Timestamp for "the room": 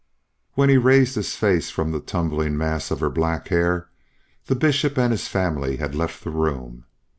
6.23-6.85